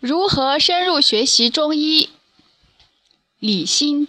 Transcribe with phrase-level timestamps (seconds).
[0.00, 2.08] 如何深入学习中医？
[3.38, 4.08] 理心。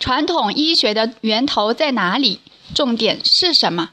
[0.00, 2.40] 传统医学的源头在哪里？
[2.74, 3.90] 重点是什么？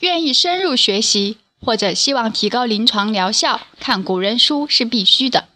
[0.00, 5.48] 愿意深入学习，或者希望提高临床疗效，看古人书是必须的。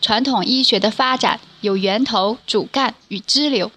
[0.00, 3.72] 传统医学的发展有源头、主干与支流。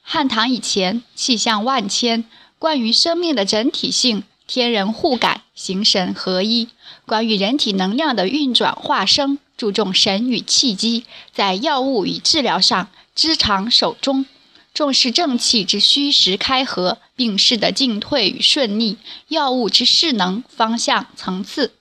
[0.00, 2.24] 汉唐以前，气象万千，
[2.58, 4.24] 关于生命的整体性。
[4.52, 6.70] 天人互感，形神合一。
[7.06, 14.26] 关于人体能量的运转化生，注重神与气机，在药物与治疗上知常守中，
[14.74, 21.74] 重视正气之虚实开合，病势的进退与顺逆，药物之势能方向层次。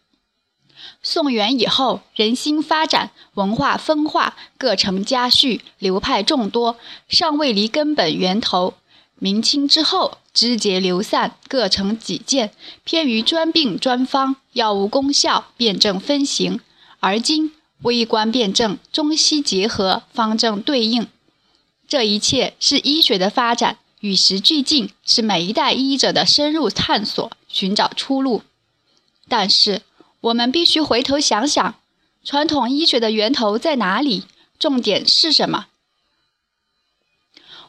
[1.01, 6.77] 宋元以后，人心发展，文化分化，各成家序，流派众多，
[7.07, 8.75] 尚未离根本源头。
[9.19, 12.51] 明清之后，枝节流散，各成己见，
[12.83, 16.61] 偏于专病专方，药物功效辨证分型。
[17.01, 21.07] 而今微观辨证，中西结合，方正对应。
[21.87, 28.43] 这一切是医学的发展，与时俱进，是每一代医者的深入探索，寻找出路。
[29.27, 29.81] 但是，
[30.21, 31.75] 我们必须回头想想，
[32.23, 34.23] 传统医学的源头在哪里？
[34.57, 35.67] 重点是什么？《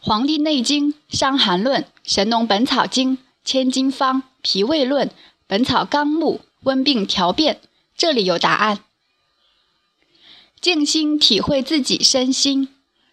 [0.03, 5.09] 黄帝内经》《伤寒论》《神农本草经》《千金方》《脾胃论》
[5.47, 7.57] 《本草纲目》《温病调变》，
[7.99, 8.83] 这里有答案。
[10.59, 12.69] 静心体会自己身心，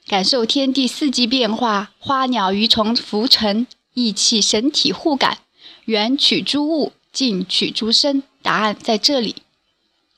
[0.07, 5.39] 感受天地四季变化，花鸟鱼虫浮沉，意气神体互感，
[5.83, 9.35] 缘取诸物，静取诸身，答案在这里。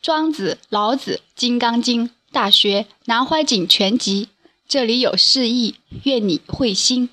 [0.03, 4.25] 庄子、老子《金刚经》《大学》《南怀瑾全集》。
[4.69, 7.09] 这里有示意，愿你会心。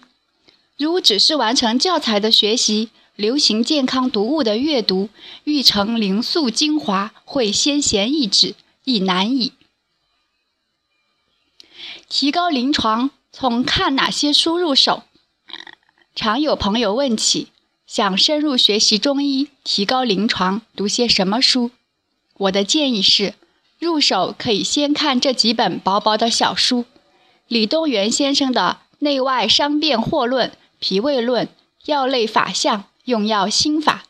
[0.77, 5.09] 如只是完成教材的学习，流行健康读物的阅读，
[5.45, 8.55] 欲成灵素精华，会先贤意志，
[8.85, 9.55] 亦难矣。
[12.11, 15.05] 提高临床，从看哪些书入手？
[16.15, 17.49] 常有朋友问起，
[17.87, 21.71] 想深入学习中医，提高临床，读些什么书？
[22.37, 23.33] 我的建议是，
[23.79, 26.85] 入手可以先看这几本薄薄的小书。
[27.49, 30.49] 李东垣先生的《内外伤变惑论》
[30.81, 31.47] 《脾胃论》
[31.85, 34.03] 《药类法相》《用药心法》，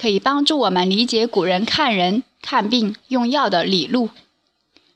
[0.00, 4.10] 可以帮助我们理解古人看人、看病、用药的理路。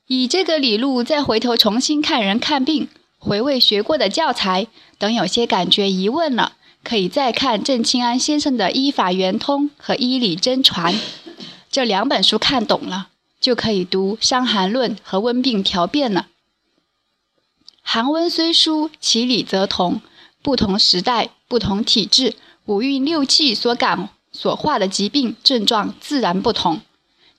[0.06, 2.88] 以这个理路，再回头重新看人、看病，
[3.18, 4.66] 回味学过的教材，
[4.98, 10.92] 等有些感觉疑问了，可以再看郑清安先生的《医法圆通》和《医理真传》。
[11.70, 13.08] 这两本书看懂了，
[13.40, 16.26] 就可以读《伤寒论》和《温病调变》了。
[17.90, 20.02] 寒温虽殊，其理则同。
[20.42, 22.34] 不同时代、不同体质，
[22.66, 26.82] 五运六气所感所化的疾病症状自然不同。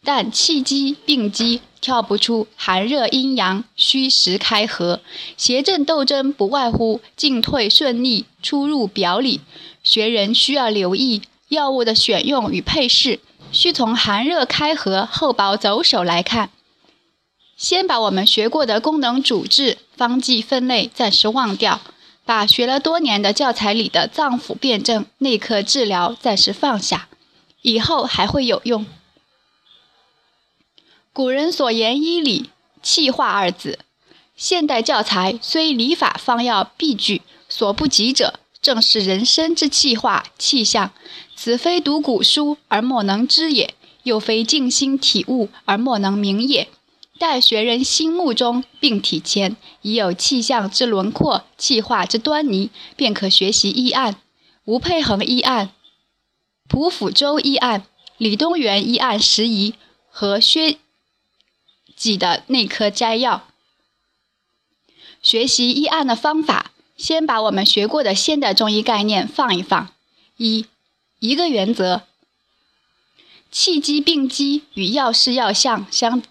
[0.04, 5.02] 但气机、病机跳不出寒热、阴阳、虚实开合，
[5.38, 9.42] 邪正斗争不外乎进退顺逆、出入表里。
[9.84, 13.20] 学人需要留意药物的选用与配饰，
[13.52, 16.50] 需从寒热开合、厚薄走手来看。
[17.60, 21.82] 先把我们学过的功能主治、方剂分类暂时忘掉，
[22.24, 27.10] 把学了多年的教材里的脏腑辩证、内科治疗暂时放下，
[27.62, 28.86] 以后还会有用。
[31.12, 32.50] 古人所言医理，
[32.82, 33.80] 气化二字，
[34.38, 40.94] 现代教材虽理法方药必具，所不及者，正是人生之气化气象。
[41.36, 46.70] 此非读古书而莫能知也，又非静心体悟而莫能明也。
[47.20, 54.22] 待学人心目中病体前已有气象之轮廓、气化之端倪，便可学习医案。
[54.64, 55.72] 吴佩衡医案、
[56.70, 57.86] 蒲辅周医案、
[58.18, 59.76] 李东垣医案时宜
[60.10, 60.78] 和薛
[61.96, 63.44] 己的内科摘要。
[65.22, 69.94] 学习医案的方法，先把我们学过的现代中医概念放一放。
[70.38, 70.68] 一，
[71.20, 72.04] 一个原则：
[73.52, 76.24] 气机、病机与药事药象相。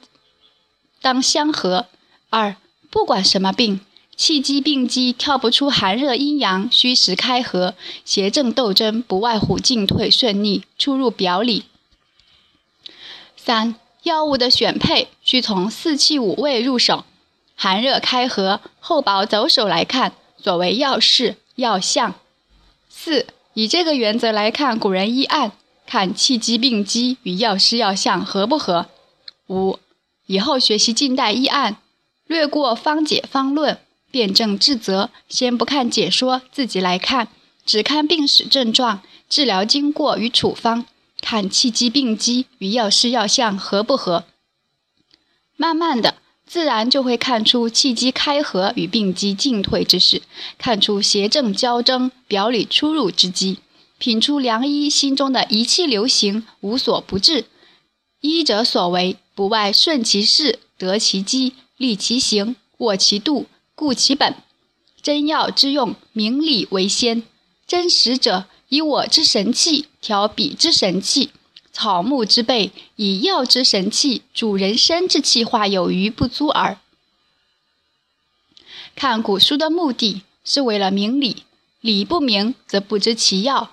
[1.00, 1.86] 当相合。
[2.30, 2.56] 二，
[2.90, 3.80] 不管什么病，
[4.16, 7.74] 气机病机跳不出寒热阴阳、虚实开合、
[8.04, 11.64] 邪正斗争，不外乎进退顺逆、出入表里。
[13.36, 17.04] 三，药物的选配需从四气五味入手，
[17.56, 22.14] 寒热开合、厚薄走手来看，所谓药式药象。
[22.90, 25.52] 四，以这个原则来看古人医案，
[25.86, 28.86] 看气机病机与药师药象合不合。
[29.48, 29.78] 五。
[30.28, 31.78] 以后学习近代医案，
[32.26, 33.78] 略过方解方论、
[34.10, 37.28] 辨证治则，先不看解说，自己来看，
[37.64, 40.84] 只看病史症状、治疗经过与处方，
[41.22, 44.25] 看气机病机与药师药象合不合。
[45.56, 46.16] 慢慢的，
[46.46, 50.20] 自然就会看出气机开合与病机进退之势，
[50.58, 53.60] 看出邪正交争、表里出入之机，
[53.96, 57.46] 品出良医心中的一气流行，无所不至。
[58.20, 63.46] 医者所为，不外顺其势，得其机，利其行，握其度，
[63.76, 64.35] 固其本。
[65.00, 67.23] 真药之用，明理为先。
[67.64, 71.31] 真实者，以我之神气调彼之神气。
[71.73, 76.81] 草木之辈，以药之神气主人身之气化有余不足耳。
[78.96, 81.44] 看古书的目的是为了明理，
[81.81, 83.70] 理不明则不知其要，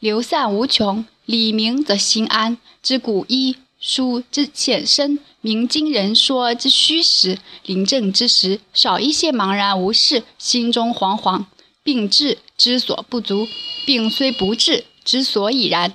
[0.00, 2.58] 流散无穷；理明则心安。
[2.82, 3.56] 知古医
[3.88, 11.46] 书之浅深，明经人说之虚实，临症之时少一些茫然无事，心中惶惶。
[11.82, 13.48] 病治之所不足，
[13.86, 15.92] 病虽不治之所以然。《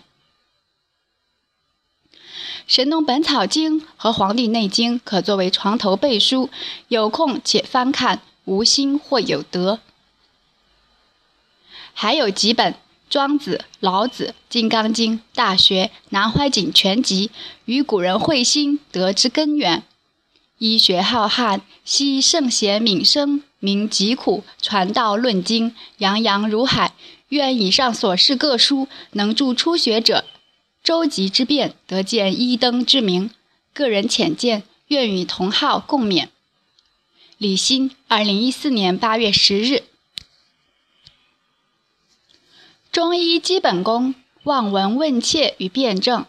[2.66, 6.50] 神农本草经》和《黄帝内经》可作为床头背书，
[6.88, 9.80] 有空且翻看，无心或有得。
[11.94, 12.74] 还有几本
[13.14, 17.28] 《庄子》《老子》《金刚经》《大学》《南怀瑾全集》，
[17.66, 19.84] 与古人会心，得之根源。
[20.58, 26.96] 医学浩瀚，昔圣贤敏生，明疾苦，传道论经，洋洋如海。
[27.30, 30.26] 愿以上所示各书，能助初学者。
[30.84, 33.30] 周集之变，得见一灯之明。
[33.76, 36.30] 个人浅见，愿与同好共勉。
[37.38, 39.84] 李欣，二零一四年八月十日。
[42.94, 44.14] 中医基本功：
[44.44, 46.28] 望闻问切与辨证。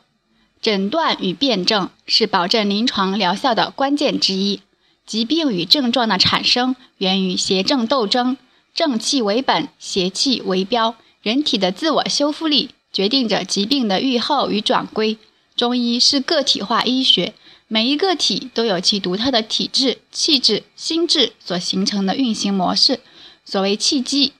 [0.62, 4.62] 诊断与辨证是保证临床疗效的关键之一。
[5.04, 8.38] 疾病与症状的产生源于邪正斗争，
[8.74, 10.94] 正气为本，邪气为标。
[11.20, 12.70] 人体的自我修复力。
[12.90, 15.18] 决定着疾病的预后与转归。
[15.54, 17.34] 中医是个体化医学，
[17.68, 23.00] 每一个体都有其独特的体质、气质、心智所形成的运行模式。
[23.44, 24.32] 所谓气机，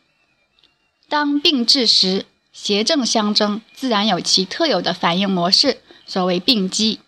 [1.15, 5.79] 当病治时，邪正相争，自然有其特有的反应模式。
[6.09, 6.99] 所谓病机，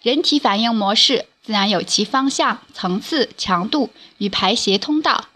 [0.00, 5.26] 人体反应模式自然有其方向、层次、强度与排邪通道。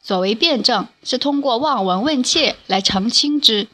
[0.00, 3.66] 所谓辩证，是通过望闻问切来澄清之。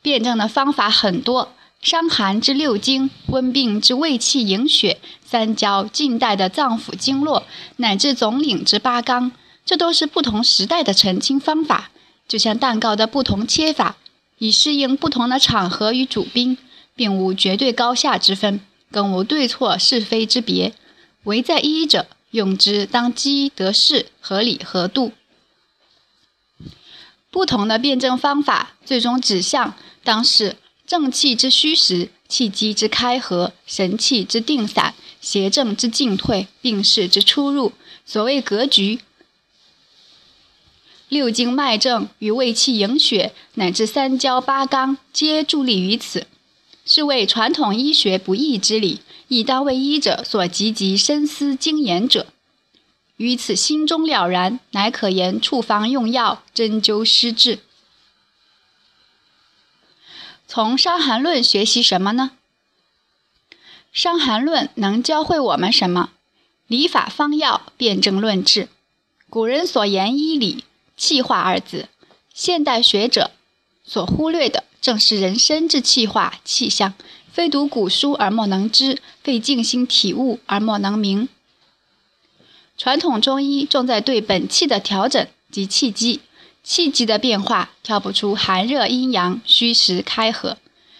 [0.00, 1.52] 辩证的方法很多，
[1.82, 7.42] 伤寒之六经，温病之胃气营血，三焦近代的脏腑经络，
[7.78, 9.32] 乃至总领之八纲，
[9.64, 11.90] 这都是不同时代的澄清方法。
[12.30, 13.96] 就像蛋糕的不同切法，
[14.38, 16.56] 以适应不同的场合与主宾，
[16.94, 18.60] 并无绝对高下之分，
[18.92, 20.72] 更无对错是非之别。
[21.24, 25.10] 唯在医者用之，当机得势，合理合度。
[27.32, 29.74] 不同的辩证方法，最终指向。
[30.04, 30.56] 当是
[30.86, 37.72] 正气之虚实，气机之开合，神气之定散，邪正之进退，病势之出入。
[38.06, 39.00] 所谓格局，
[41.10, 46.28] 六经脉证与胃气营血，乃至三焦八纲，皆助力于此，
[46.86, 52.28] 是为传统医学不易之理，亦当为医者所积极深思精研者。
[53.16, 57.58] 于此心中了然，乃可言处方用药，针灸施治。
[60.46, 62.30] 从《伤寒论》学习什么呢？
[63.92, 66.10] 《伤寒论》能教会我们什么？
[66.68, 68.68] 理法方药，辨证论治。
[69.28, 70.64] 古人所言医理，
[71.00, 71.88] 气化二字，
[72.34, 73.30] 现代学者
[73.82, 76.92] 所忽略的正是人身之气化气象。
[77.32, 81.30] 非读古书而莫能知，非静心体悟而莫能明。
[82.76, 86.20] 传统中医重在对本气的调整及气机。
[86.62, 90.58] 气机的变化，挑不出寒热阴阳、虚实开合。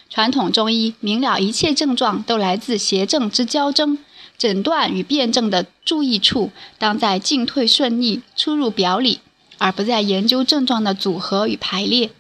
[0.09, 3.99] 传统中医明了一切症状都来自邪正之交争，
[4.39, 9.21] 诊断与辩证的注意处，当在进退顺利、出入表里，
[9.61, 12.11] 而不在研究症状的组合与排列。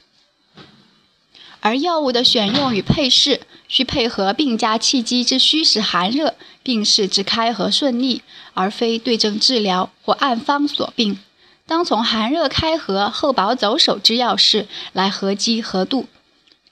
[1.60, 8.22] 而药物的选用与配饰，需配合病家气机之虚实寒热、病势之开合顺利，
[8.54, 11.18] 而非对症治疗或按方索病。
[11.66, 16.06] 当从寒热开合、厚薄走手之要事来合机合度，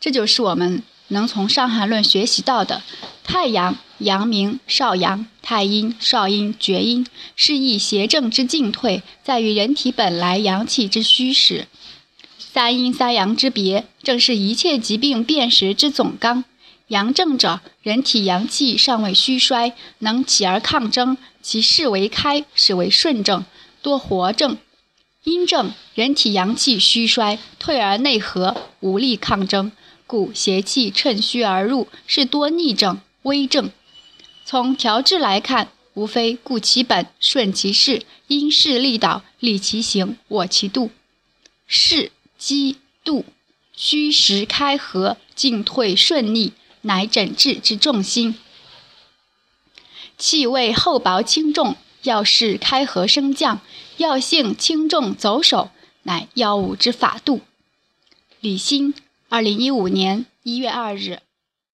[0.01, 2.83] 这就是我们能从《伤寒论》学习到的：
[3.29, 7.07] 太阳、阳明、少阳；太阴、少阴、厥阴。
[7.37, 11.67] 是以邪正之进退，在于人体本来阳气之虚实。
[12.39, 16.43] 三阴三阳之别，正是一切疾病辨识之总纲。
[16.87, 23.45] 阳正者，人体阳气尚未虚衰，能起而抗争，其势为开，是为顺正，
[23.83, 24.57] 多活正。
[25.25, 29.71] 阴正，人体阳气虚衰，退而内合，无力抗争，
[30.07, 33.71] 故邪气趁虚而入，是多逆症、危症。
[34.45, 40.91] 从调治来看，无非顾其本，顺其势，因势利导，利其行，我其度。
[41.67, 43.27] 势机度，
[43.75, 48.37] 虚实开合，进退顺利，乃整治之重心。
[50.17, 53.61] 气味厚薄轻重，要势开合升降，
[53.99, 55.71] 要性轻重走手，
[56.05, 57.43] 乃药物之法度。
[58.41, 58.95] 李欣，
[59.29, 61.21] 二零一五年一月二日。